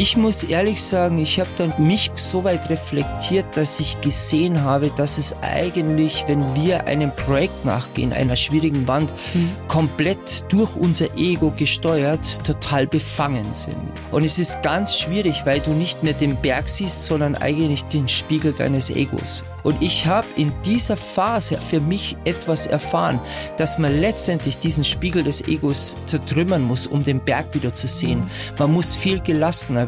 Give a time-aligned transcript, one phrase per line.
[0.00, 4.92] Ich muss ehrlich sagen, ich habe dann mich so weit reflektiert, dass ich gesehen habe,
[4.94, 9.50] dass es eigentlich, wenn wir einem Projekt nachgehen, einer schwierigen Wand, mhm.
[9.66, 13.74] komplett durch unser Ego gesteuert, total befangen sind.
[14.12, 18.06] Und es ist ganz schwierig, weil du nicht mehr den Berg siehst, sondern eigentlich den
[18.06, 19.42] Spiegel deines Egos.
[19.64, 23.20] Und ich habe in dieser Phase für mich etwas erfahren,
[23.56, 28.20] dass man letztendlich diesen Spiegel des Egos zertrümmern muss, um den Berg wieder zu sehen.
[28.20, 28.28] Mhm.
[28.60, 29.87] Man muss viel gelassener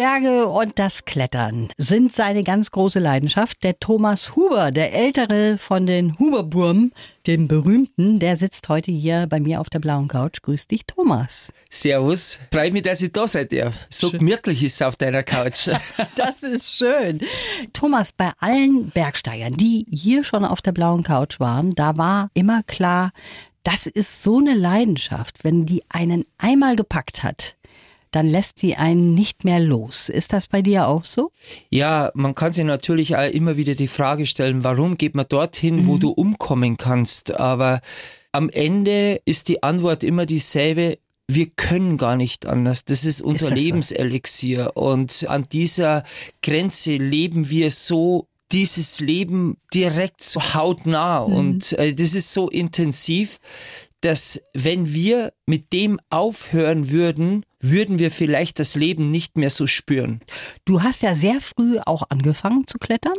[0.00, 3.62] Die Berge und das Klettern sind seine ganz große Leidenschaft.
[3.62, 6.92] Der Thomas Huber, der ältere von den Huberburm,
[7.26, 10.40] dem berühmten, der sitzt heute hier bei mir auf der blauen Couch.
[10.40, 11.52] Grüß dich, Thomas.
[11.68, 12.40] Servus.
[12.50, 13.74] Freut mich, dass ich da sein darf.
[13.90, 14.20] So schön.
[14.20, 15.68] gemütlich ist es auf deiner Couch.
[16.16, 17.20] das ist schön.
[17.74, 22.62] Thomas, bei allen Bergsteigern, die hier schon auf der blauen Couch waren, da war immer
[22.62, 23.12] klar,
[23.64, 27.56] das ist so eine Leidenschaft, wenn die einen einmal gepackt hat
[28.10, 30.08] dann lässt die einen nicht mehr los.
[30.08, 31.30] Ist das bei dir auch so?
[31.70, 35.76] Ja, man kann sich natürlich auch immer wieder die Frage stellen, warum geht man dorthin,
[35.76, 35.86] mhm.
[35.86, 37.34] wo du umkommen kannst?
[37.34, 37.80] Aber
[38.32, 40.98] am Ende ist die Antwort immer dieselbe.
[41.28, 42.84] Wir können gar nicht anders.
[42.84, 44.72] Das ist unser ist Lebenselixier.
[44.74, 44.80] So?
[44.80, 46.02] Und an dieser
[46.42, 51.26] Grenze leben wir so dieses Leben direkt so hautnah.
[51.26, 51.34] Mhm.
[51.34, 53.38] Und äh, das ist so intensiv,
[54.00, 59.66] dass wenn wir mit dem aufhören würden, würden wir vielleicht das Leben nicht mehr so
[59.66, 60.20] spüren.
[60.64, 63.14] Du hast ja sehr früh auch angefangen zu klettern.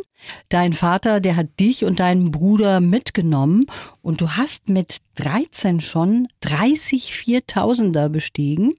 [0.50, 3.66] Dein Vater, der hat dich und deinen Bruder mitgenommen
[4.02, 8.74] und du hast mit 13 schon 30 Viertausender bestiegen.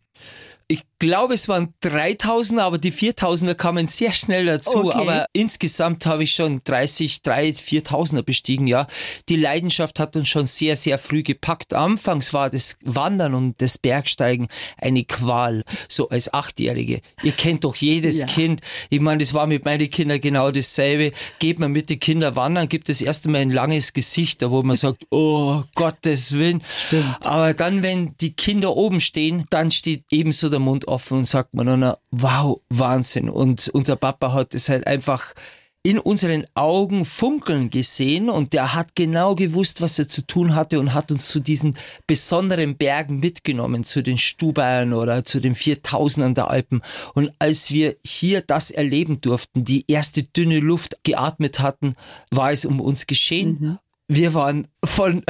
[0.68, 4.84] Ich glaube, es waren 3000, aber die 4000er kamen sehr schnell dazu.
[4.84, 4.98] Okay.
[4.98, 8.86] Aber insgesamt habe ich schon 30, 3, 4000er bestiegen, ja.
[9.28, 11.74] Die Leidenschaft hat uns schon sehr, sehr früh gepackt.
[11.74, 14.46] Anfangs war das Wandern und das Bergsteigen
[14.78, 17.00] eine Qual, so als Achtjährige.
[17.24, 18.26] Ihr kennt doch jedes ja.
[18.28, 18.60] Kind.
[18.88, 21.12] Ich meine, das war mit meinen Kindern genau dasselbe.
[21.40, 24.62] Geht man mit den Kindern wandern, gibt es erst einmal ein langes Gesicht, da wo
[24.62, 26.62] man sagt, oh Gottes Willen.
[26.86, 27.16] Stimmt.
[27.22, 31.54] Aber dann, wenn die Kinder oben stehen, dann steht ebenso der Mund offen und sagt
[31.54, 33.28] man dann, wow, Wahnsinn.
[33.28, 35.34] Und unser Papa hat es halt einfach
[35.84, 40.78] in unseren Augen funkeln gesehen und der hat genau gewusst, was er zu tun hatte
[40.78, 41.76] und hat uns zu diesen
[42.06, 46.82] besonderen Bergen mitgenommen, zu den Stubaiern oder zu den 4000ern der Alpen.
[47.14, 51.94] Und als wir hier das erleben durften, die erste dünne Luft geatmet hatten,
[52.30, 53.58] war es um uns geschehen.
[53.60, 53.78] Mhm
[54.14, 55.22] wir waren von,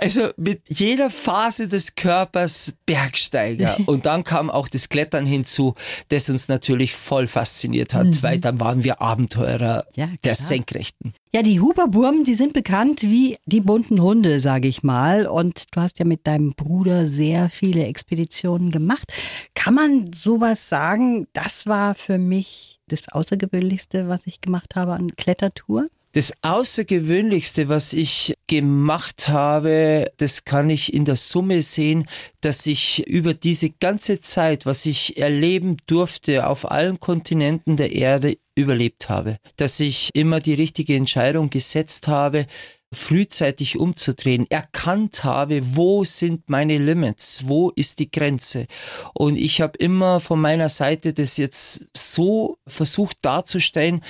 [0.00, 3.76] also mit jeder Phase des Körpers Bergsteiger.
[3.86, 5.74] Und dann kam auch das Klettern hinzu,
[6.08, 8.22] das uns natürlich voll fasziniert hat, mhm.
[8.22, 11.14] weil dann waren wir Abenteurer ja, der Senkrechten.
[11.34, 15.26] Ja, die Huberburm, die sind bekannt wie die bunten Hunde, sage ich mal.
[15.26, 19.12] Und du hast ja mit deinem Bruder sehr viele Expeditionen gemacht.
[19.54, 21.26] Kann man sowas sagen?
[21.34, 25.88] Das war für mich das Außergewöhnlichste, was ich gemacht habe an Klettertour?
[26.12, 32.08] Das Außergewöhnlichste, was ich gemacht habe, das kann ich in der Summe sehen,
[32.40, 38.38] dass ich über diese ganze Zeit, was ich erleben durfte, auf allen Kontinenten der Erde
[38.54, 39.36] überlebt habe.
[39.56, 42.46] Dass ich immer die richtige Entscheidung gesetzt habe,
[42.92, 48.66] frühzeitig umzudrehen, erkannt habe, wo sind meine Limits, wo ist die Grenze.
[49.12, 54.02] Und ich habe immer von meiner Seite das jetzt so versucht darzustellen,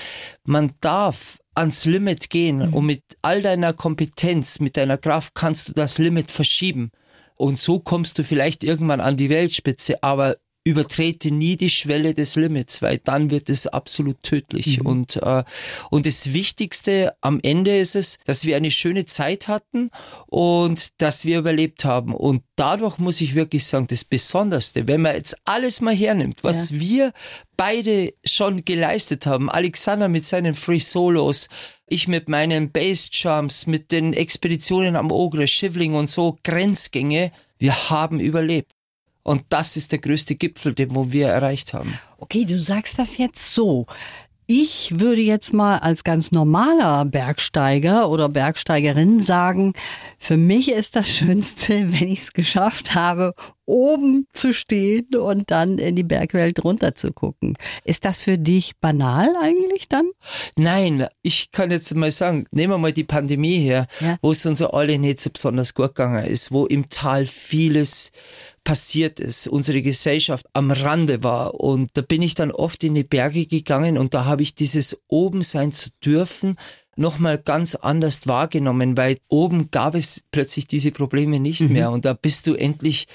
[0.45, 2.75] man darf ans Limit gehen mhm.
[2.75, 6.91] und mit all deiner Kompetenz, mit deiner Kraft kannst du das Limit verschieben.
[7.35, 10.37] Und so kommst du vielleicht irgendwann an die Weltspitze, aber
[10.69, 14.81] übertrete nie die Schwelle des Limits, weil dann wird es absolut tödlich.
[14.81, 14.87] Mhm.
[14.87, 15.43] Und, äh,
[15.91, 19.91] und das Wichtigste am Ende ist es, dass wir eine schöne Zeit hatten
[20.27, 22.15] und dass wir überlebt haben.
[22.15, 26.71] Und dadurch muss ich wirklich sagen, das Besonderste, wenn man jetzt alles mal hernimmt, was
[26.71, 26.81] ja.
[26.81, 27.13] wir
[27.57, 31.49] beide schon geleistet haben, Alexander mit seinen Free Solos,
[31.87, 38.21] ich mit meinen Bass-Jumps, mit den Expeditionen am Ogre, Schivling und so, Grenzgänge, wir haben
[38.21, 38.78] überlebt.
[39.29, 41.99] Und das ist der größte Gipfel, den wo wir erreicht haben.
[42.19, 43.87] Okay, du sagst das jetzt so.
[44.51, 49.75] Ich würde jetzt mal als ganz normaler Bergsteiger oder Bergsteigerin sagen,
[50.19, 53.35] für mich ist das Schönste, wenn ich es geschafft habe,
[53.67, 57.59] oben zu stehen und dann in die Bergwelt runter zu gucken.
[57.85, 60.11] Ist das für dich banal eigentlich dann?
[60.57, 64.17] Nein, ich kann jetzt mal sagen, nehmen wir mal die Pandemie her, Ja.
[64.23, 68.13] wo es uns alle nicht so besonders gut gegangen ist, wo im Tal vieles
[68.65, 71.55] passiert ist, unsere Gesellschaft am Rande war.
[71.55, 75.01] Und da bin ich dann oft in die Berge gegangen und da habe ich dieses
[75.09, 76.57] oben sein zu dürfen
[76.99, 81.91] nochmal ganz anders wahrgenommen, weil oben gab es plötzlich diese Probleme nicht mehr.
[81.93, 83.07] Und da bist du endlich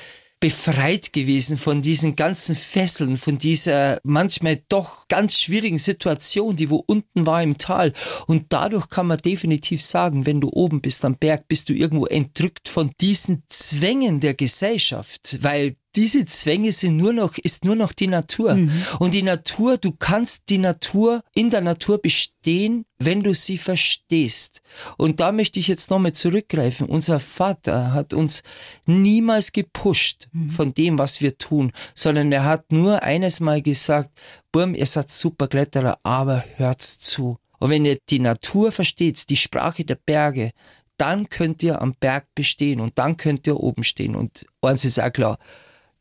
[0.44, 6.84] befreit gewesen von diesen ganzen Fesseln, von dieser manchmal doch ganz schwierigen Situation, die wo
[6.86, 7.94] unten war im Tal.
[8.28, 12.07] Und dadurch kann man definitiv sagen, wenn du oben bist am Berg, bist du irgendwo
[12.07, 17.94] entrückt von diesen Zwängen der Gesellschaft, weil diese Zwänge sind nur noch, ist nur noch
[17.94, 18.57] die Natur.
[19.00, 24.62] Und die Natur, du kannst die Natur in der Natur bestehen, wenn du sie verstehst.
[24.98, 26.88] Und da möchte ich jetzt nochmal zurückgreifen.
[26.88, 28.44] Unser Vater hat uns
[28.86, 34.10] niemals gepusht von dem, was wir tun, sondern er hat nur eines Mal gesagt,
[34.51, 37.38] Burm, ihr seid super Kletterer, aber hört's zu.
[37.60, 40.51] Und wenn ihr die Natur versteht, die Sprache der Berge,
[40.98, 44.16] dann könnt ihr am Berg bestehen und dann könnt ihr oben stehen.
[44.16, 45.38] Und eins ist auch klar,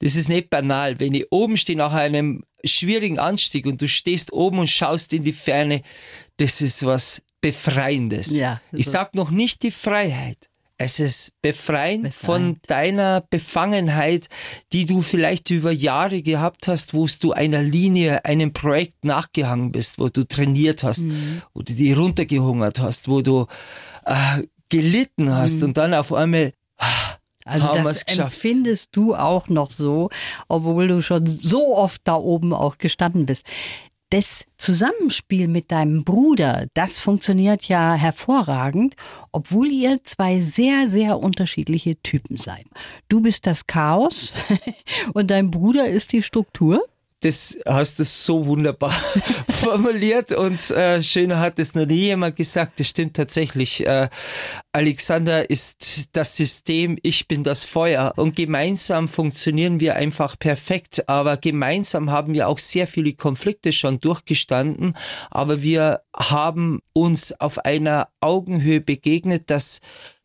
[0.02, 0.98] das ist nicht banal.
[1.00, 5.22] Wenn ich oben stehe nach einem schwierigen Anstieg und du stehst oben und schaust in
[5.24, 5.82] die Ferne,
[6.36, 8.30] das ist was Befreiendes.
[8.36, 8.92] Ja, ich so.
[8.92, 10.48] sag noch nicht die Freiheit.
[10.78, 12.14] Es ist befreiend, Befreiend.
[12.56, 14.28] von deiner Befangenheit,
[14.72, 20.00] die du vielleicht über Jahre gehabt hast, wo du einer Linie, einem Projekt nachgehangen bist,
[20.00, 21.42] wo du trainiert hast, Mhm.
[21.54, 23.46] wo du die runtergehungert hast, wo du
[24.06, 26.52] äh, gelitten hast und dann auf einmal
[27.44, 30.10] Also haben das empfindest du auch noch so,
[30.48, 33.46] obwohl du schon so oft da oben auch gestanden bist.
[34.10, 38.94] Das Zusammenspiel mit deinem Bruder, das funktioniert ja hervorragend,
[39.32, 42.66] obwohl ihr zwei sehr, sehr unterschiedliche Typen seid.
[43.08, 44.34] Du bist das Chaos
[45.14, 46.84] und dein Bruder ist die Struktur.
[47.22, 48.90] Das hast du so wunderbar
[49.48, 52.80] formuliert und äh, schöner hat es noch nie jemand gesagt.
[52.80, 53.86] Das stimmt tatsächlich.
[53.86, 54.08] Äh,
[54.72, 61.08] Alexander ist das System, ich bin das Feuer und gemeinsam funktionieren wir einfach perfekt.
[61.08, 64.96] Aber gemeinsam haben wir auch sehr viele Konflikte schon durchgestanden.
[65.30, 69.80] Aber wir haben uns auf einer Augenhöhe begegnet, dass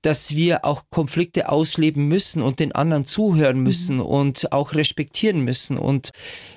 [0.07, 5.77] dass wir auch Konflikte ausleben müssen und den anderen zuhören müssen und auch respektieren müssen.
[5.77, 6.12] Und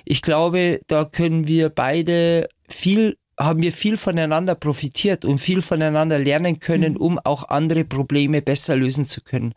[0.05, 6.19] ich glaube, da können wir beide viel haben wir viel voneinander profitiert und viel voneinander
[6.19, 9.53] lernen können, um auch andere Probleme besser lösen zu können.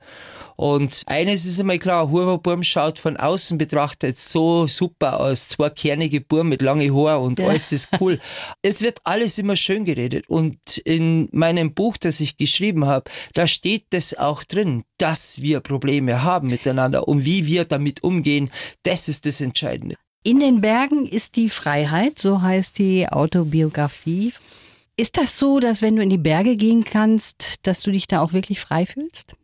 [0.56, 5.48] Und eines ist einmal klar, Huberburm schaut von außen betrachtet so super aus.
[5.48, 8.20] Zwei kernige Burm mit lange Haar und alles ist cool.
[8.62, 10.28] es wird alles immer schön geredet.
[10.28, 15.60] Und in meinem Buch, das ich geschrieben habe, da steht das auch drin, dass wir
[15.60, 18.50] Probleme haben miteinander und wie wir damit umgehen.
[18.84, 19.96] Das ist das Entscheidende.
[20.26, 24.32] In den Bergen ist die Freiheit, so heißt die Autobiografie.
[24.96, 28.22] Ist das so, dass wenn du in die Berge gehen kannst, dass du dich da
[28.22, 29.34] auch wirklich frei fühlst?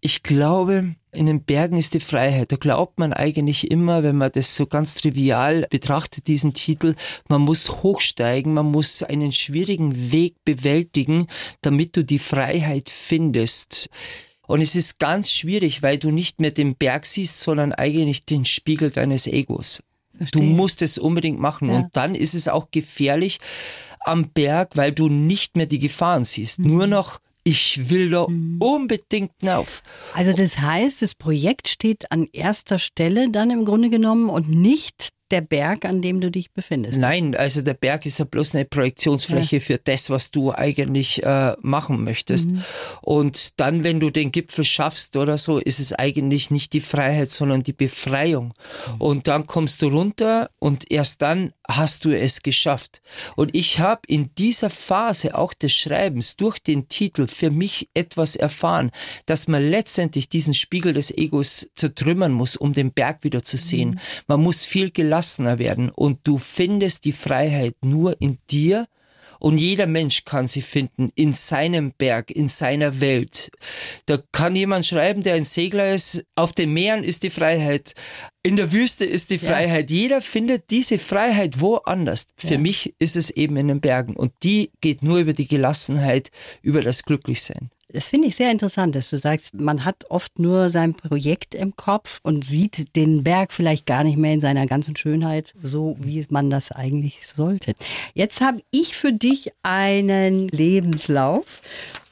[0.00, 2.50] Ich glaube, in den Bergen ist die Freiheit.
[2.50, 6.96] Da glaubt man eigentlich immer, wenn man das so ganz trivial betrachtet, diesen Titel,
[7.28, 11.28] man muss hochsteigen, man muss einen schwierigen Weg bewältigen,
[11.60, 13.90] damit du die Freiheit findest.
[14.48, 18.44] Und es ist ganz schwierig, weil du nicht mehr den Berg siehst, sondern eigentlich den
[18.44, 19.84] Spiegel deines Egos.
[20.32, 21.70] Du musst es unbedingt machen.
[21.70, 21.76] Ja.
[21.76, 23.38] Und dann ist es auch gefährlich
[24.00, 26.60] am Berg, weil du nicht mehr die Gefahren siehst.
[26.60, 26.66] Mhm.
[26.68, 28.26] Nur noch, ich will da
[28.58, 29.82] unbedingt hinauf.
[30.14, 35.10] Also das heißt, das Projekt steht an erster Stelle dann im Grunde genommen und nicht
[35.30, 36.98] der Berg, an dem du dich befindest.
[36.98, 41.56] Nein, also der Berg ist ja bloß eine Projektionsfläche für das, was du eigentlich äh,
[41.62, 42.50] machen möchtest.
[43.02, 47.30] Und dann, wenn du den Gipfel schaffst oder so, ist es eigentlich nicht die Freiheit,
[47.30, 48.54] sondern die Befreiung.
[48.98, 53.02] Und dann kommst du runter und erst dann hast du es geschafft.
[53.34, 58.36] Und ich habe in dieser Phase auch des Schreibens durch den Titel für mich etwas
[58.36, 58.90] erfahren,
[59.26, 64.00] dass man letztendlich diesen Spiegel des Egos zertrümmern muss, um den Berg wieder zu sehen.
[64.28, 68.86] Man muss viel gelassener werden und du findest die Freiheit nur in dir
[69.38, 73.50] und jeder Mensch kann sie finden in seinem Berg, in seiner Welt.
[74.06, 77.94] Da kann jemand schreiben, der ein Segler ist, auf den Meeren ist die Freiheit,
[78.42, 79.90] in der Wüste ist die Freiheit.
[79.90, 82.26] Jeder findet diese Freiheit woanders.
[82.36, 86.30] Für mich ist es eben in den Bergen und die geht nur über die Gelassenheit,
[86.62, 87.70] über das Glücklichsein.
[87.92, 91.76] Das finde ich sehr interessant, dass du sagst, man hat oft nur sein Projekt im
[91.76, 96.24] Kopf und sieht den Berg vielleicht gar nicht mehr in seiner ganzen Schönheit, so wie
[96.28, 97.74] man das eigentlich sollte.
[98.12, 101.62] Jetzt habe ich für dich einen Lebenslauf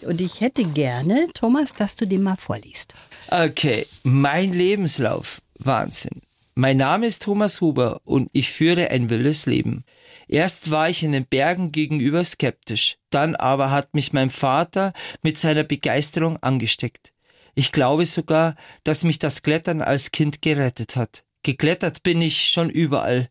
[0.02, 2.94] und ich hätte gerne, Thomas, dass du den mal vorliest.
[3.30, 5.42] Okay, mein Lebenslauf.
[5.58, 6.22] Wahnsinn.
[6.54, 9.84] Mein Name ist Thomas Huber und ich führe ein wildes Leben.
[10.28, 15.38] Erst war ich in den Bergen gegenüber skeptisch, dann aber hat mich mein Vater mit
[15.38, 17.12] seiner Begeisterung angesteckt.
[17.54, 21.24] Ich glaube sogar, dass mich das Klettern als Kind gerettet hat.
[21.42, 23.28] Geklettert bin ich schon überall,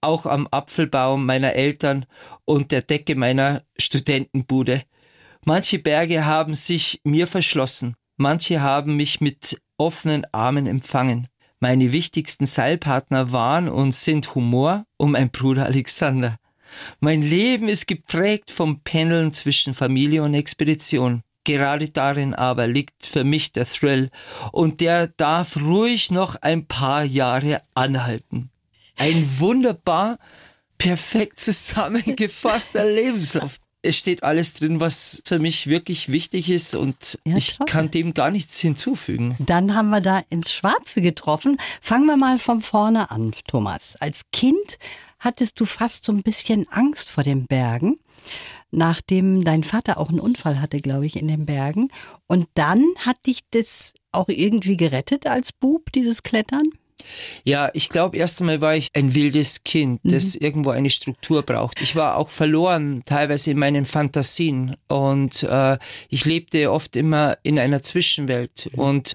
[0.00, 2.06] auch am Apfelbaum meiner Eltern
[2.44, 4.82] und der Decke meiner Studentenbude.
[5.44, 11.28] Manche Berge haben sich mir verschlossen, manche haben mich mit offenen Armen empfangen.
[11.62, 16.38] Meine wichtigsten Seilpartner waren und sind Humor und mein Bruder Alexander.
[17.00, 21.22] Mein Leben ist geprägt vom Pendeln zwischen Familie und Expedition.
[21.44, 24.08] Gerade darin aber liegt für mich der Thrill
[24.52, 28.50] und der darf ruhig noch ein paar Jahre anhalten.
[28.96, 30.18] Ein wunderbar
[30.78, 33.59] perfekt zusammengefasster Lebenslauf.
[33.82, 37.66] Es steht alles drin, was für mich wirklich wichtig ist und Ja, ich toll.
[37.66, 39.36] kann dem gar nichts hinzufügen.
[39.38, 41.56] Dann haben wir da ins Schwarze getroffen.
[41.80, 43.96] Fangen wir mal von vorne an, Thomas.
[43.96, 44.78] Als Kind
[45.18, 47.98] hattest du fast so ein bisschen Angst vor den Bergen,
[48.70, 51.88] nachdem dein Vater auch einen Unfall hatte, glaube ich, in den Bergen.
[52.26, 56.64] Und dann hat dich das auch irgendwie gerettet als Bub, dieses Klettern?
[57.44, 61.80] Ja, ich glaube, erst einmal war ich ein wildes Kind, das irgendwo eine Struktur braucht.
[61.80, 64.76] Ich war auch verloren, teilweise in meinen Fantasien.
[64.88, 65.78] Und äh,
[66.08, 68.70] ich lebte oft immer in einer Zwischenwelt.
[68.76, 69.14] Und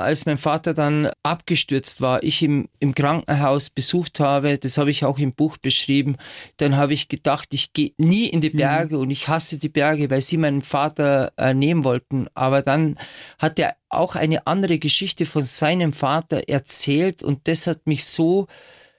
[0.00, 5.04] als mein Vater dann abgestürzt war, ich im, im Krankenhaus besucht habe, das habe ich
[5.04, 6.16] auch im Buch beschrieben,
[6.56, 10.10] dann habe ich gedacht, ich gehe nie in die Berge und ich hasse die Berge,
[10.10, 12.26] weil sie meinen Vater äh, nehmen wollten.
[12.34, 12.98] Aber dann
[13.38, 18.46] hat er auch eine andere Geschichte von seinem Vater erzählt und das hat mich so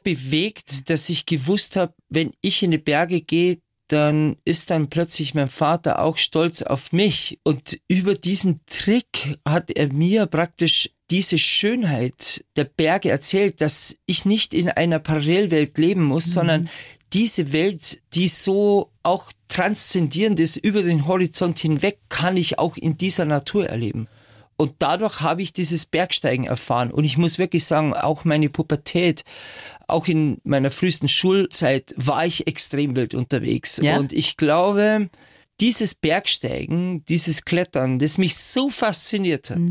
[0.04, 3.60] bewegt, dass ich gewusst habe, wenn ich in die Berge gehe,
[3.92, 7.40] dann ist dann plötzlich mein Vater auch stolz auf mich.
[7.44, 14.26] Und über diesen Trick hat er mir praktisch diese Schönheit der Berge erzählt, dass ich
[14.26, 16.70] nicht in einer Parallelwelt leben muss, sondern
[17.12, 22.98] diese Welt, die so auch transzendierend ist über den Horizont hinweg, kann ich auch in
[22.98, 24.08] dieser Natur erleben.
[24.56, 26.92] Und dadurch habe ich dieses Bergsteigen erfahren.
[26.92, 29.26] Und ich muss wirklich sagen, auch meine Pubertät,
[29.92, 33.80] auch in meiner frühesten Schulzeit war ich extrem wild unterwegs.
[33.82, 33.98] Ja?
[33.98, 35.10] Und ich glaube,
[35.60, 39.62] dieses Bergsteigen, dieses Klettern, das mich so fasziniert hat,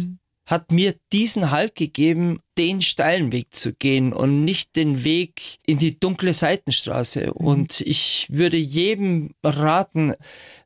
[0.46, 5.78] hat mir diesen Halt gegeben, den steilen Weg zu gehen und nicht den Weg in
[5.78, 7.32] die dunkle Seitenstraße.
[7.32, 10.14] Und ich würde jedem raten,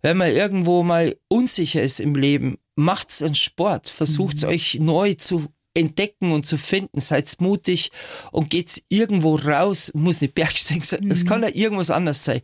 [0.00, 5.48] wenn man irgendwo mal unsicher ist im Leben, macht's einen Sport, versucht's euch neu zu
[5.74, 7.90] entdecken und zu finden, seid mutig
[8.32, 12.40] und geht's irgendwo raus, muss nicht Bergsteigen sein, es kann ja irgendwas anderes sein.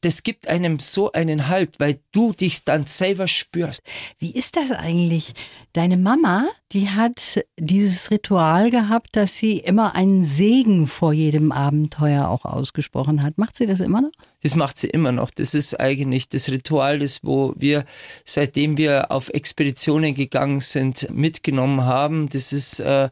[0.00, 3.82] Das gibt einem so einen Halt, weil du dich dann selber spürst.
[4.18, 5.34] Wie ist das eigentlich?
[5.72, 12.28] Deine Mama, die hat dieses Ritual gehabt, dass sie immer einen Segen vor jedem Abenteuer
[12.28, 13.38] auch ausgesprochen hat.
[13.38, 14.10] Macht sie das immer noch?
[14.42, 15.30] Das macht sie immer noch.
[15.30, 17.84] Das ist eigentlich das Ritual, das wo wir,
[18.24, 22.28] seitdem wir auf Expeditionen gegangen sind, mitgenommen haben.
[22.28, 23.10] Das ist, äh,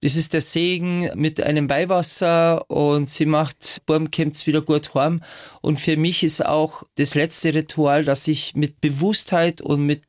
[0.00, 5.20] das ist der Segen mit einem Weihwasser und sie macht, Burm kommt's wieder gut heim.
[5.60, 10.04] Und für mich ist auch das letzte Ritual, dass ich mit Bewusstheit und mit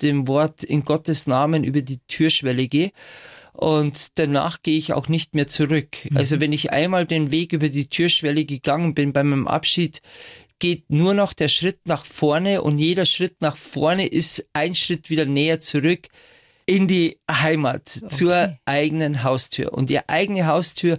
[0.00, 2.92] dem Wort in Gottes Namen über die Türschwelle gehe.
[3.52, 5.88] Und danach gehe ich auch nicht mehr zurück.
[6.14, 10.02] Also wenn ich einmal den Weg über die Türschwelle gegangen bin bei meinem Abschied,
[10.60, 15.10] geht nur noch der Schritt nach vorne und jeder Schritt nach vorne ist ein Schritt
[15.10, 16.08] wieder näher zurück
[16.66, 19.72] in die Heimat, zur eigenen Haustür.
[19.72, 20.98] Und die eigene Haustür,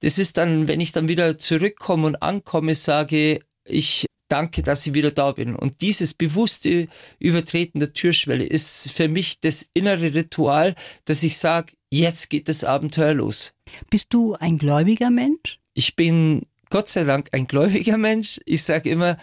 [0.00, 4.94] das ist dann, wenn ich dann wieder zurückkomme und ankomme, sage ich, danke, dass ich
[4.94, 5.54] wieder da bin.
[5.54, 11.74] Und dieses bewusste Übertreten der Türschwelle ist für mich das innere Ritual, dass ich sage,
[11.90, 13.52] jetzt geht das Abenteuer los.
[13.90, 15.58] Bist du ein gläubiger Mensch?
[15.74, 18.40] Ich bin Gott sei Dank ein gläubiger Mensch.
[18.46, 19.18] Ich sage immer,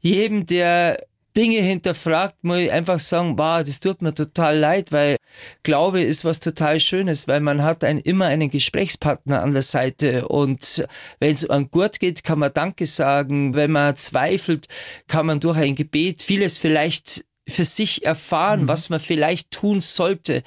[0.00, 1.04] jedem, der
[1.36, 5.16] Dinge hinterfragt, muss ich einfach sagen, wow, das tut mir total leid, weil
[5.62, 10.28] Glaube ist was total Schönes, weil man hat ein, immer einen Gesprächspartner an der Seite
[10.28, 10.86] und
[11.20, 13.54] wenn es einem gut geht, kann man Danke sagen.
[13.54, 14.68] Wenn man zweifelt,
[15.06, 20.42] kann man durch ein Gebet vieles vielleicht für sich erfahren, was man vielleicht tun sollte.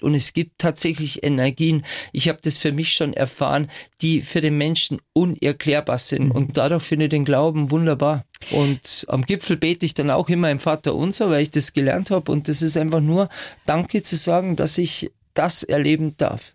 [0.00, 3.70] Und es gibt tatsächlich Energien, ich habe das für mich schon erfahren,
[4.00, 6.32] die für den Menschen unerklärbar sind.
[6.32, 8.24] Und dadurch finde ich den Glauben wunderbar.
[8.50, 12.10] Und am Gipfel bete ich dann auch immer im Vater Unser, weil ich das gelernt
[12.10, 12.32] habe.
[12.32, 13.28] Und das ist einfach nur
[13.64, 16.54] Danke zu sagen, dass ich das erleben darf.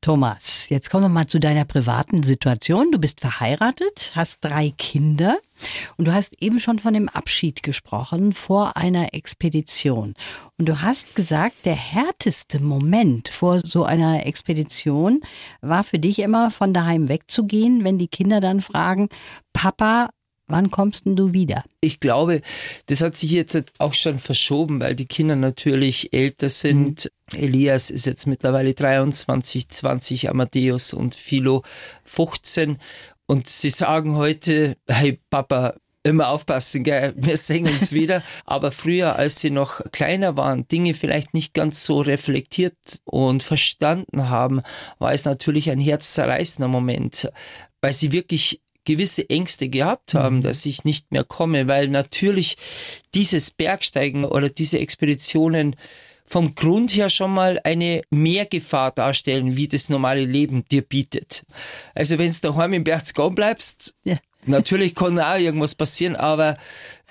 [0.00, 2.90] Thomas, jetzt kommen wir mal zu deiner privaten Situation.
[2.92, 5.38] Du bist verheiratet, hast drei Kinder
[5.96, 10.14] und du hast eben schon von dem Abschied gesprochen vor einer Expedition.
[10.58, 15.20] Und du hast gesagt, der härteste Moment vor so einer Expedition
[15.60, 19.08] war für dich immer von daheim wegzugehen, wenn die Kinder dann fragen,
[19.52, 20.10] Papa,
[20.48, 21.64] Wann kommst denn du wieder?
[21.80, 22.40] Ich glaube,
[22.86, 27.10] das hat sich jetzt auch schon verschoben, weil die Kinder natürlich älter sind.
[27.32, 27.38] Mhm.
[27.38, 31.64] Elias ist jetzt mittlerweile 23, 20, Amadeus und Philo
[32.04, 32.78] 15.
[33.26, 35.74] Und sie sagen heute, hey Papa,
[36.06, 37.12] immer aufpassen, gell?
[37.16, 38.22] wir sehen uns wieder.
[38.44, 44.28] Aber früher, als sie noch kleiner waren, Dinge vielleicht nicht ganz so reflektiert und verstanden
[44.28, 44.62] haben,
[44.98, 47.30] war es natürlich ein herzzerreißender Moment,
[47.80, 50.42] weil sie wirklich gewisse Ängste gehabt haben, mhm.
[50.42, 52.56] dass ich nicht mehr komme, weil natürlich
[53.14, 55.74] dieses Bergsteigen oder diese Expeditionen
[56.26, 61.44] vom Grund her schon mal eine Mehrgefahr darstellen, wie das normale Leben dir bietet.
[61.94, 64.18] Also wenn du daheim im Berchtesgaden bleibst, ja.
[64.44, 66.56] natürlich kann auch irgendwas passieren, aber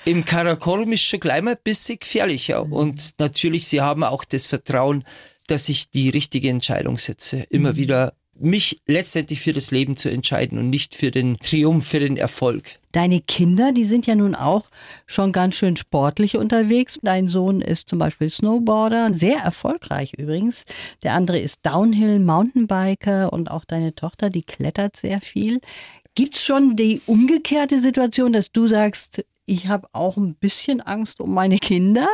[0.04, 2.66] im Karakorum ist schon gleich mal ein bisschen gefährlicher.
[2.66, 2.74] Mhm.
[2.74, 5.06] Und natürlich, sie haben auch das Vertrauen,
[5.48, 7.46] dass ich die richtige Entscheidung setze.
[7.50, 7.78] Immer mhm.
[7.78, 12.18] wieder mich letztendlich für das Leben zu entscheiden und nicht für den Triumph, für den
[12.18, 12.80] Erfolg.
[12.92, 14.70] Deine Kinder, die sind ja nun auch
[15.06, 17.00] schon ganz schön sportlich unterwegs.
[17.02, 20.66] Dein Sohn ist zum Beispiel Snowboarder, sehr erfolgreich übrigens.
[21.04, 25.60] Der andere ist Downhill Mountainbiker und auch deine Tochter, die klettert sehr viel.
[26.16, 31.34] Gibt's schon die umgekehrte Situation, dass du sagst, ich habe auch ein bisschen Angst um
[31.34, 32.08] meine Kinder.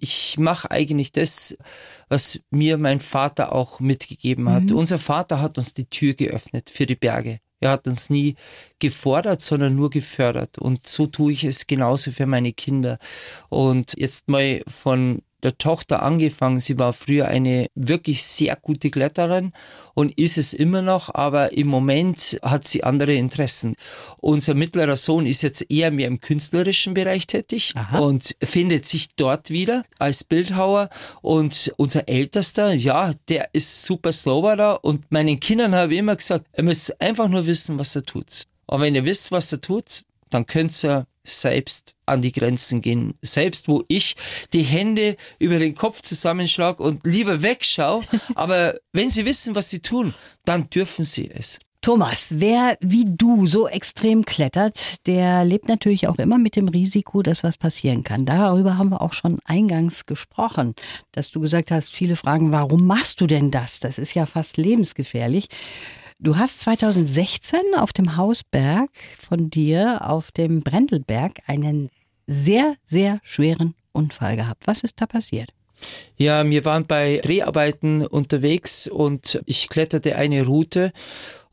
[0.00, 1.56] Ich mache eigentlich das,
[2.08, 4.64] was mir mein Vater auch mitgegeben hat.
[4.64, 4.76] Mhm.
[4.76, 7.38] Unser Vater hat uns die Tür geöffnet für die Berge.
[7.60, 8.34] Er hat uns nie
[8.80, 10.58] gefordert, sondern nur gefördert.
[10.58, 12.98] Und so tue ich es genauso für meine Kinder.
[13.50, 16.60] Und jetzt mal von der Tochter angefangen.
[16.60, 19.52] Sie war früher eine wirklich sehr gute Kletterin
[19.94, 23.74] und ist es immer noch, aber im Moment hat sie andere Interessen.
[24.18, 27.98] Unser mittlerer Sohn ist jetzt eher mehr im künstlerischen Bereich tätig Aha.
[27.98, 30.88] und findet sich dort wieder als Bildhauer.
[31.20, 36.46] Und unser Ältester, ja, der ist super Snowboarder und meinen Kindern habe ich immer gesagt,
[36.52, 38.44] er muss einfach nur wissen, was er tut.
[38.66, 43.14] Und wenn ihr wisst, was er tut, dann könnt ihr selbst an die Grenzen gehen.
[43.22, 44.16] Selbst wo ich
[44.52, 48.02] die Hände über den Kopf zusammenschlag und lieber wegschaue.
[48.34, 51.58] Aber wenn sie wissen, was sie tun, dann dürfen sie es.
[51.84, 57.22] Thomas, wer wie du so extrem klettert, der lebt natürlich auch immer mit dem Risiko,
[57.22, 58.24] dass was passieren kann.
[58.24, 60.76] Darüber haben wir auch schon eingangs gesprochen,
[61.10, 63.80] dass du gesagt hast, viele fragen, warum machst du denn das?
[63.80, 65.48] Das ist ja fast lebensgefährlich.
[66.24, 71.90] Du hast 2016 auf dem Hausberg von dir auf dem Brendelberg einen
[72.28, 74.68] sehr, sehr schweren Unfall gehabt.
[74.68, 75.52] Was ist da passiert?
[76.16, 80.92] Ja, wir waren bei Dreharbeiten unterwegs und ich kletterte eine Route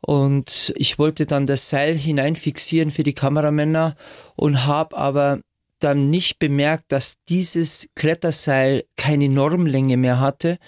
[0.02, 3.96] und ich wollte dann das Seil hineinfixieren für die Kameramänner
[4.36, 5.40] und habe aber
[5.80, 10.58] dann nicht bemerkt, dass dieses Kletterseil keine Normlänge mehr hatte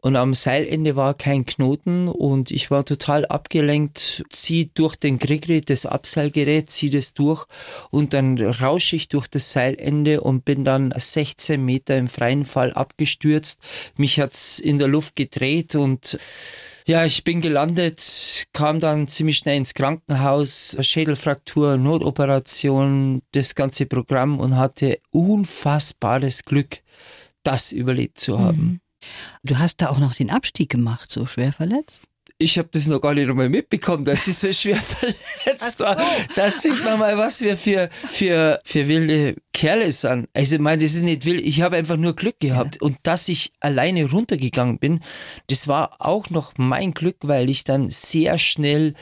[0.00, 5.60] und am Seilende war kein Knoten und ich war total abgelenkt, zieh durch den Grigri
[5.60, 7.46] das Abseilgerät, zieh das durch
[7.90, 12.72] und dann rausche ich durch das Seilende und bin dann 16 Meter im freien Fall
[12.72, 13.60] abgestürzt.
[13.96, 16.18] Mich hat's in der Luft gedreht und
[16.86, 24.40] ja, ich bin gelandet, kam dann ziemlich schnell ins Krankenhaus, Schädelfraktur, Notoperation, das ganze Programm
[24.40, 26.78] und hatte unfassbares Glück,
[27.42, 28.62] das überlebt zu haben.
[28.62, 28.80] Mhm.
[29.42, 32.02] Du hast da auch noch den Abstieg gemacht, so schwer verletzt?
[32.40, 35.96] Ich habe das noch gar nicht einmal mitbekommen, dass ich so schwer verletzt war.
[35.96, 36.04] So.
[36.36, 40.28] Da sieht man mal, was wir für, für, für wilde Kerle sind.
[40.34, 41.40] Also ich meine, das ist nicht wild.
[41.44, 42.76] Ich habe einfach nur Glück gehabt.
[42.76, 42.82] Ja.
[42.82, 45.00] Und dass ich alleine runtergegangen bin,
[45.48, 48.94] das war auch noch mein Glück, weil ich dann sehr schnell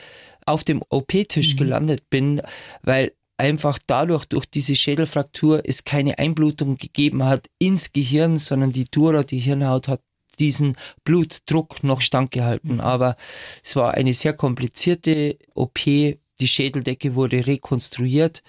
[0.47, 1.57] auf dem OP-Tisch mhm.
[1.57, 2.41] gelandet bin,
[2.81, 8.85] weil einfach dadurch, durch diese Schädelfraktur, es keine Einblutung gegeben hat ins Gehirn, sondern die
[8.85, 10.01] Dura, die Hirnhaut hat
[10.39, 12.75] diesen Blutdruck noch standgehalten.
[12.75, 12.81] Mhm.
[12.81, 13.15] Aber
[13.63, 15.79] es war eine sehr komplizierte OP.
[15.85, 18.43] Die Schädeldecke wurde rekonstruiert.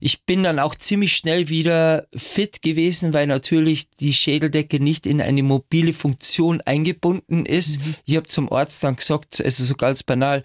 [0.00, 5.20] Ich bin dann auch ziemlich schnell wieder fit gewesen, weil natürlich die Schädeldecke nicht in
[5.20, 7.80] eine mobile Funktion eingebunden ist.
[7.80, 7.94] Mhm.
[8.04, 10.44] Ich habe zum Arzt dann gesagt, also so ganz banal,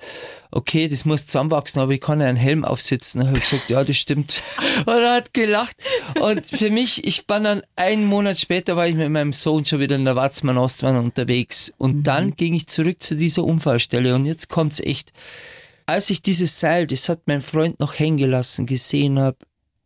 [0.52, 3.22] okay, das muss zusammenwachsen, aber ich kann ja einen Helm aufsetzen.
[3.22, 4.42] Und habe gesagt, ja, das stimmt.
[4.86, 5.76] Und er hat gelacht.
[6.20, 9.80] Und für mich, ich war dann einen Monat später, war ich mit meinem Sohn schon
[9.80, 11.74] wieder in der Watzmann Ostwand unterwegs.
[11.78, 12.04] Und mhm.
[12.04, 14.16] dann ging ich zurück zu dieser Unfallstelle.
[14.16, 15.14] Und jetzt kommt's echt
[15.86, 19.38] als ich dieses Seil, das hat mein Freund noch hängen gelassen, gesehen habe,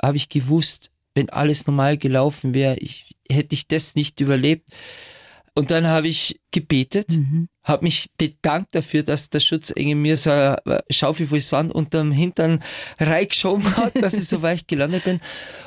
[0.02, 4.70] habe ich gewusst, wenn alles normal gelaufen wäre, ich, hätte ich das nicht überlebt.
[5.56, 7.50] Und dann habe ich gebetet, mhm.
[7.64, 12.64] habe mich bedankt dafür, dass der Schutzengel mir so eine Schaufel voll Sand unterm Hintern
[13.00, 15.20] reingeschoben hat, dass ich so weich gelandet bin.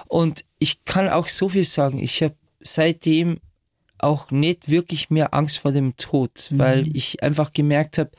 [0.07, 1.99] Und ich kann auch so viel sagen.
[1.99, 3.41] Ich habe seitdem
[3.99, 6.59] auch nicht wirklich mehr Angst vor dem Tod, mhm.
[6.59, 8.13] weil ich einfach gemerkt habe,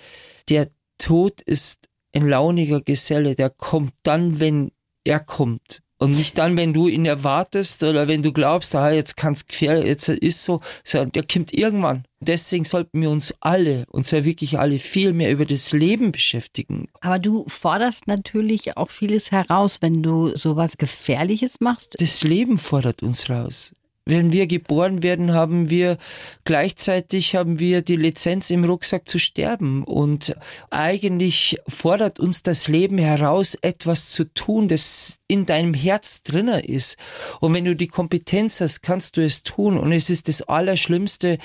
[0.50, 4.72] der Tod ist ein launiger Geselle, der kommt dann, wenn
[5.04, 5.82] er kommt.
[6.02, 9.46] Und nicht dann, wenn du ihn erwartest oder wenn du glaubst, ah, jetzt kann es
[9.46, 12.06] gefährlich, jetzt ist so, sondern der kommt irgendwann.
[12.20, 16.88] Deswegen sollten wir uns alle, und zwar wirklich alle, viel mehr über das Leben beschäftigen.
[17.02, 21.94] Aber du forderst natürlich auch vieles heraus, wenn du sowas Gefährliches machst.
[22.00, 23.72] Das Leben fordert uns raus
[24.06, 25.98] wenn wir geboren werden, haben wir
[26.44, 30.36] gleichzeitig haben wir die Lizenz im Rucksack zu sterben und
[30.72, 36.98] eigentlich fordert uns das Leben heraus, etwas zu tun, das in deinem Herz drinner ist.
[37.40, 39.78] Und wenn du die Kompetenz hast, kannst du es tun.
[39.78, 41.38] Und es ist das Allerschlimmste,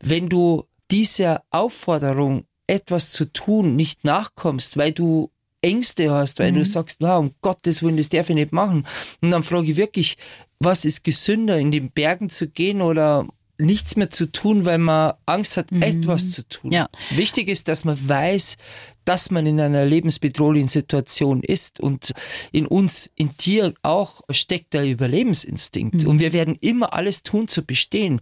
[0.00, 5.30] wenn du dieser Aufforderung etwas zu tun nicht nachkommst, weil du
[5.66, 6.56] Ängste hast, weil mhm.
[6.56, 8.86] du sagst, na, um Gottes Willen, das darf ich nicht machen.
[9.20, 10.16] Und dann frage ich wirklich,
[10.60, 13.26] was ist gesünder, in den Bergen zu gehen oder
[13.58, 15.82] nichts mehr zu tun, weil man Angst hat, mhm.
[15.82, 16.72] etwas zu tun.
[16.72, 16.88] Ja.
[17.10, 18.56] Wichtig ist, dass man weiß,
[19.04, 22.12] dass man in einer lebensbedrohlichen Situation ist und
[22.52, 26.08] in uns, in dir auch steckt der Überlebensinstinkt mhm.
[26.08, 28.20] und wir werden immer alles tun zu bestehen.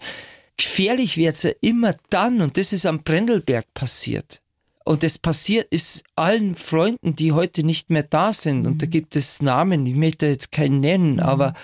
[0.57, 4.41] Gefährlich wird es ja immer dann und das ist am Brendelberg passiert.
[4.85, 8.61] Und das passiert ist allen Freunden, die heute nicht mehr da sind.
[8.61, 8.67] Mhm.
[8.67, 8.91] Und da mhm.
[8.91, 11.21] gibt es Namen, ich möchte jetzt keinen nennen, mhm.
[11.21, 11.55] aber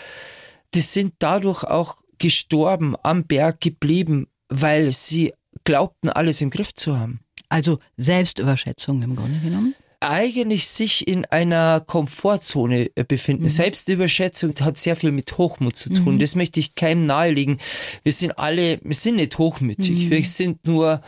[0.74, 5.32] die sind dadurch auch gestorben, am Berg geblieben, weil sie
[5.64, 7.20] glaubten, alles im Griff zu haben.
[7.48, 9.74] Also Selbstüberschätzung im Grunde genommen?
[10.02, 13.42] Eigentlich sich in einer Komfortzone äh, befinden.
[13.42, 13.48] Mhm.
[13.48, 16.14] Selbstüberschätzung hat sehr viel mit Hochmut zu tun.
[16.14, 16.18] Mhm.
[16.20, 17.58] Das möchte ich keinem nahelegen.
[18.02, 20.06] Wir sind alle, wir sind nicht hochmütig.
[20.06, 20.10] Mhm.
[20.10, 21.02] Wir sind nur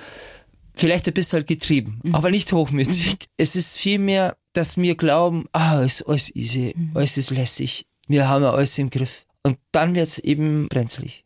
[0.75, 2.15] vielleicht ein bisschen getrieben, mhm.
[2.15, 3.13] aber nicht hochmütig.
[3.13, 3.27] Mhm.
[3.37, 6.93] Es ist vielmehr, dass wir glauben, ah, ist alles easy, mhm.
[6.95, 7.87] alles ist lässig.
[8.09, 9.27] Wir haben alles im Griff.
[9.43, 11.25] Und dann wird es eben brenzlig.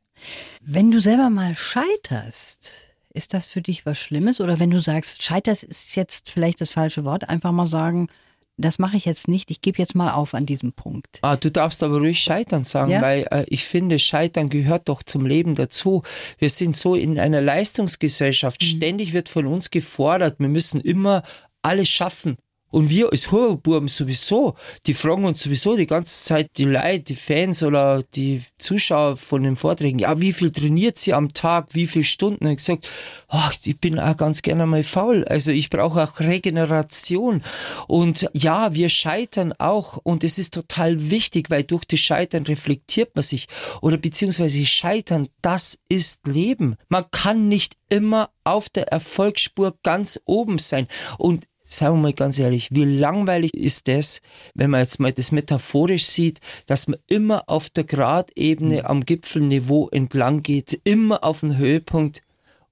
[0.62, 2.72] Wenn du selber mal scheiterst,
[3.12, 4.40] ist das für dich was Schlimmes?
[4.40, 8.08] Oder wenn du sagst, scheiterst ist jetzt vielleicht das falsche Wort, einfach mal sagen,
[8.56, 11.18] das mache ich jetzt nicht, ich gebe jetzt mal auf an diesem Punkt.
[11.22, 13.02] Ah, du darfst aber ruhig scheitern sagen, ja?
[13.02, 16.02] weil äh, ich finde, scheitern gehört doch zum Leben dazu.
[16.38, 18.66] Wir sind so in einer Leistungsgesellschaft, mhm.
[18.66, 21.22] ständig wird von uns gefordert, wir müssen immer
[21.62, 22.36] alles schaffen.
[22.70, 24.54] Und wir als Horrorbuben sowieso,
[24.86, 29.44] die fragen uns sowieso die ganze Zeit die Leute, die Fans oder die Zuschauer von
[29.44, 32.46] den Vorträgen, ja, wie viel trainiert sie am Tag, wie viele Stunden?
[32.46, 32.88] Und gesagt,
[33.28, 35.24] ach, ich bin auch ganz gerne mal faul.
[35.24, 37.42] Also ich brauche auch Regeneration.
[37.86, 43.14] Und ja, wir scheitern auch und es ist total wichtig, weil durch das Scheitern reflektiert
[43.14, 43.46] man sich
[43.80, 46.76] oder beziehungsweise Scheitern, das ist Leben.
[46.88, 50.88] Man kann nicht immer auf der Erfolgsspur ganz oben sein.
[51.18, 54.22] Und sagen wir mal ganz ehrlich, wie langweilig ist das,
[54.54, 58.86] wenn man jetzt mal das metaphorisch sieht, dass man immer auf der Gradebene mhm.
[58.86, 62.22] am Gipfelniveau entlang geht, immer auf den Höhepunkt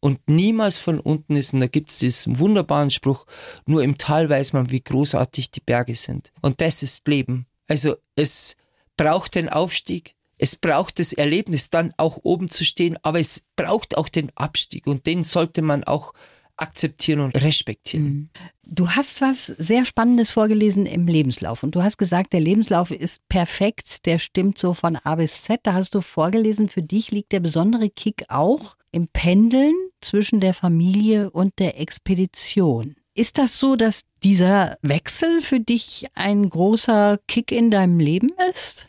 [0.01, 1.53] und niemals von unten ist.
[1.55, 3.27] Und da gibt es diesen wunderbaren Spruch,
[3.67, 6.33] nur im Tal weiß man, wie großartig die Berge sind.
[6.41, 7.47] Und das ist Leben.
[7.67, 8.57] Also es
[8.97, 13.97] braucht den Aufstieg, es braucht das Erlebnis, dann auch oben zu stehen, aber es braucht
[13.97, 16.13] auch den Abstieg und den sollte man auch
[16.57, 18.05] akzeptieren und respektieren.
[18.05, 18.29] Mhm.
[18.67, 23.29] Du hast was sehr Spannendes vorgelesen im Lebenslauf und du hast gesagt, der Lebenslauf ist
[23.29, 25.61] perfekt, der stimmt so von A bis Z.
[25.65, 30.55] Da hast du vorgelesen, für dich liegt der besondere Kick auch im Pendeln zwischen der
[30.55, 32.97] Familie und der Expedition.
[33.15, 38.87] Ist das so, dass dieser Wechsel für dich ein großer Kick in deinem Leben ist?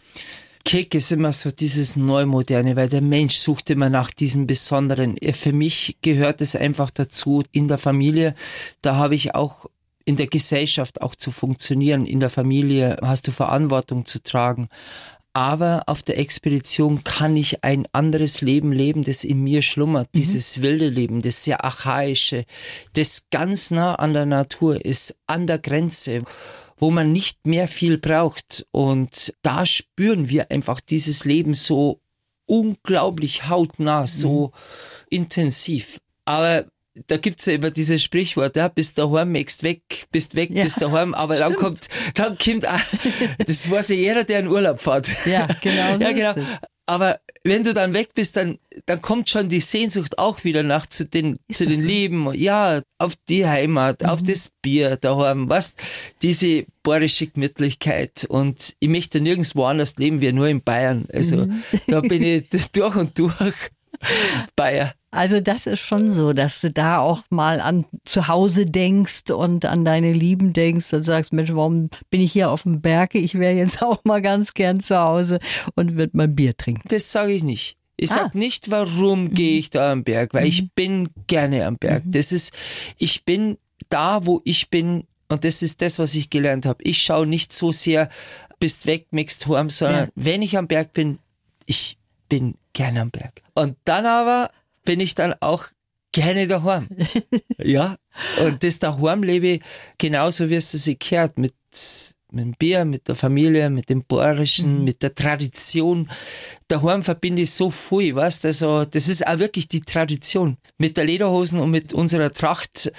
[0.65, 5.15] Kick ist immer so dieses Neumoderne, weil der Mensch sucht immer nach diesem Besonderen.
[5.31, 8.33] Für mich gehört es einfach dazu, in der Familie,
[8.81, 9.67] da habe ich auch
[10.05, 12.07] in der Gesellschaft auch zu funktionieren.
[12.07, 14.69] In der Familie hast du Verantwortung zu tragen.
[15.33, 20.07] Aber auf der Expedition kann ich ein anderes Leben leben, das in mir schlummert.
[20.13, 20.17] Mhm.
[20.17, 22.45] Dieses wilde Leben, das sehr archaische,
[22.93, 26.23] das ganz nah an der Natur ist, an der Grenze
[26.77, 28.65] wo man nicht mehr viel braucht.
[28.71, 32.01] Und da spüren wir einfach dieses Leben so
[32.45, 34.51] unglaublich hautnah, so mhm.
[35.09, 35.99] intensiv.
[36.25, 36.65] Aber
[37.07, 40.81] da gibt's ja immer dieses Sprichwort, ja, bist daheim, wächst weg, bist weg, ja, bist
[40.81, 41.49] daheim, aber stimmt.
[41.49, 42.79] dann kommt, dann kommt, auch,
[43.45, 45.11] das weiß ja jeder, der in Urlaub fährt.
[45.25, 45.75] Ja, genau.
[45.97, 46.47] So ja, genau.
[46.85, 50.87] Aber wenn du dann weg bist, dann, dann kommt schon die Sehnsucht auch wieder nach
[50.87, 51.85] zu den, zu den so?
[51.85, 54.09] Leben, ja, auf die Heimat, mhm.
[54.09, 55.75] auf das Bier daheim, was,
[56.23, 58.25] diese bayerische Gemütlichkeit.
[58.27, 61.05] Und ich möchte nirgendwo anders leben wie nur in Bayern.
[61.13, 61.63] Also, mhm.
[61.87, 63.35] da bin ich durch und durch
[64.55, 64.93] Bayer.
[65.11, 69.63] Also das ist schon so, dass du da auch mal an zu Hause denkst und
[69.65, 73.15] an deine Lieben denkst und sagst, Mensch, warum bin ich hier auf dem Berg?
[73.15, 75.39] Ich wäre jetzt auch mal ganz gern zu Hause
[75.75, 76.87] und würde mein Bier trinken.
[76.89, 77.77] Das sage ich nicht.
[77.97, 78.15] Ich ah.
[78.15, 80.49] sag nicht, warum gehe ich da am Berg, weil mhm.
[80.49, 82.05] ich bin gerne am Berg.
[82.05, 82.11] Mhm.
[82.11, 82.51] Das ist,
[82.97, 83.57] ich bin
[83.89, 86.83] da, wo ich bin, und das ist das, was ich gelernt habe.
[86.83, 88.09] Ich schaue nicht so sehr,
[88.59, 90.11] bist weg, mixt heim, sondern ja.
[90.15, 91.19] wenn ich am Berg bin,
[91.65, 91.97] ich
[92.29, 93.41] bin gerne am Berg.
[93.53, 94.51] Und dann aber
[94.83, 95.65] bin ich dann auch
[96.11, 96.87] gerne daheim.
[97.57, 97.97] ja.
[98.39, 99.61] Und das daheim lebe ich
[99.97, 101.53] genauso, wie es sich gehört, mit,
[102.35, 104.83] mit dem Bier, mit der Familie, mit dem Bohrischen, mhm.
[104.83, 106.09] mit der Tradition.
[106.67, 110.57] Daheim verbinde ich so viel, weißt also, das ist auch wirklich die Tradition.
[110.77, 112.91] Mit der Lederhosen und mit unserer Tracht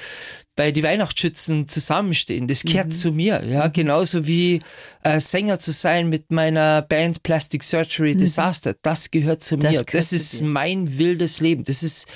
[0.57, 2.49] bei die Weihnachtsschützen zusammenstehen.
[2.49, 2.93] Das gehört mhm.
[2.93, 3.73] zu mir, ja, mhm.
[3.73, 4.61] genauso wie
[5.03, 8.19] äh, Sänger zu sein mit meiner Band Plastic Surgery mhm.
[8.19, 8.75] Disaster.
[8.83, 9.85] Das gehört zu das mir.
[9.93, 10.47] Das ist dir.
[10.47, 11.63] mein wildes Leben.
[11.65, 12.09] Das ist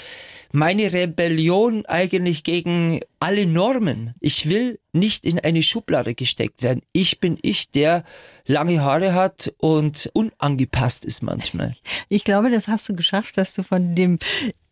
[0.53, 4.15] meine Rebellion eigentlich gegen alle Normen.
[4.21, 6.83] Ich will nicht in eine Schublade gesteckt werden.
[6.93, 8.05] Ich bin ich, der
[8.47, 11.75] lange Haare hat und unangepasst ist manchmal.
[12.09, 14.19] Ich glaube, das hast du geschafft, dass du von dem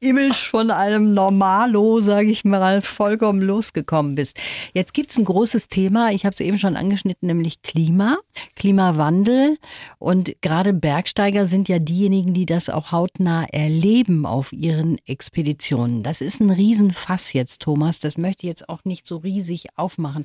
[0.00, 4.38] Image von einem Normalo, sage ich mal, vollkommen losgekommen bist.
[4.72, 8.18] Jetzt gibt's ein großes Thema, ich habe es eben schon angeschnitten, nämlich Klima,
[8.54, 9.58] Klimawandel.
[9.98, 16.04] Und gerade Bergsteiger sind ja diejenigen, die das auch hautnah erleben auf ihren Expeditionen.
[16.04, 17.98] Das ist ein Riesenfass jetzt, Thomas.
[17.98, 20.24] Das möchte ich jetzt auch nicht so riesig aufmachen.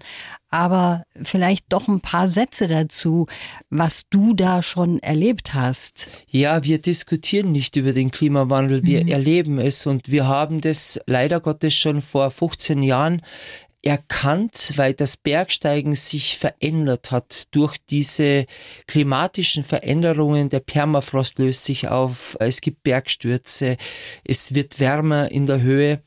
[0.50, 3.28] Aber vielleicht doch ein paar Sätze dazu,
[3.70, 6.12] was du da schon erlebt hast.
[6.28, 9.10] Ja, wir diskutieren nicht über den Klimawandel, wir mhm.
[9.10, 13.22] erleben es und wir haben das leider Gottes schon vor 15 Jahren
[13.84, 18.46] erkannt, weil das Bergsteigen sich verändert hat durch diese
[18.88, 20.50] klimatischen Veränderungen.
[20.50, 23.78] Der Permafrost löst sich auf, es gibt Bergstürze,
[24.24, 26.02] es wird wärmer in der Höhe.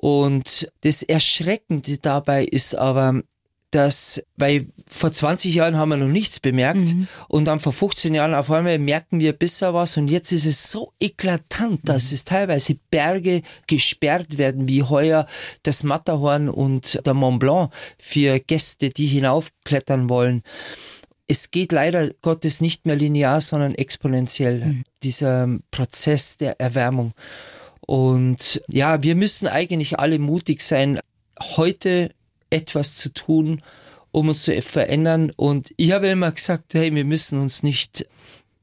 [0.00, 3.22] Und das Erschreckende dabei ist aber,
[3.70, 7.06] dass, weil vor 20 Jahren haben wir noch nichts bemerkt mhm.
[7.28, 10.72] und dann vor 15 Jahren auf einmal merken wir besser was und jetzt ist es
[10.72, 12.14] so eklatant, dass mhm.
[12.14, 15.26] es teilweise Berge gesperrt werden, wie heuer
[15.64, 20.42] das Matterhorn und der Mont Blanc für Gäste, die hinaufklettern wollen.
[21.26, 24.84] Es geht leider Gottes nicht mehr linear, sondern exponentiell, mhm.
[25.02, 27.12] dieser Prozess der Erwärmung.
[27.88, 31.00] Und ja, wir müssen eigentlich alle mutig sein,
[31.40, 32.10] heute
[32.50, 33.62] etwas zu tun,
[34.10, 35.32] um uns zu verändern.
[35.34, 38.06] Und ich habe immer gesagt, hey, wir müssen uns nicht,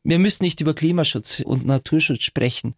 [0.04, 2.76] wir müssen nicht über Klimaschutz und Naturschutz sprechen,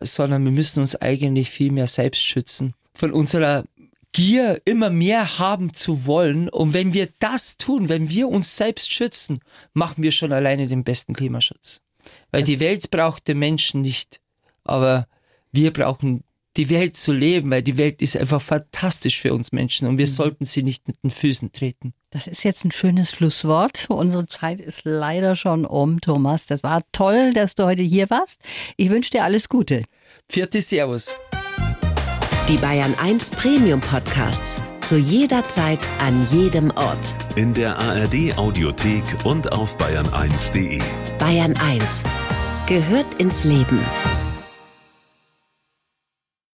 [0.00, 2.72] sondern wir müssen uns eigentlich viel mehr selbst schützen.
[2.94, 3.66] Von unserer
[4.12, 6.48] Gier immer mehr haben zu wollen.
[6.48, 9.38] Und wenn wir das tun, wenn wir uns selbst schützen,
[9.74, 11.82] machen wir schon alleine den besten Klimaschutz.
[12.30, 14.22] Weil die Welt braucht den Menschen nicht.
[14.64, 15.08] Aber
[15.54, 16.24] wir brauchen
[16.56, 20.06] die Welt zu leben, weil die Welt ist einfach fantastisch für uns Menschen und wir
[20.06, 20.10] mhm.
[20.10, 21.94] sollten sie nicht mit den Füßen treten.
[22.10, 23.86] Das ist jetzt ein schönes Schlusswort.
[23.88, 26.46] Unsere Zeit ist leider schon um, Thomas.
[26.46, 28.40] Das war toll, dass du heute hier warst.
[28.76, 29.82] Ich wünsche dir alles Gute.
[30.28, 31.16] Vierte Servus.
[32.48, 34.62] Die Bayern 1 Premium Podcasts.
[34.82, 37.14] Zu jeder Zeit, an jedem Ort.
[37.36, 40.80] In der ARD Audiothek und auf bayern1.de.
[41.18, 42.02] Bayern 1
[42.66, 43.80] gehört ins Leben.